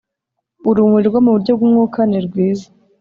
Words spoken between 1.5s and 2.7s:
bw umwuka nirwiza